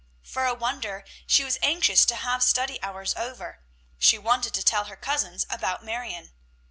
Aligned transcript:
For 0.23 0.47
a 0.47 0.55
wonder 0.55 1.05
she 1.27 1.43
was 1.43 1.59
anxious 1.61 2.07
to 2.07 2.15
have 2.15 2.41
study 2.41 2.81
hours 2.81 3.13
over; 3.13 3.59
she 3.99 4.17
wanted 4.17 4.55
to 4.55 4.63
tell 4.63 4.85
her 4.85 4.95
cousins 4.97 5.45
about 5.51 5.85
Marion. 5.85 6.31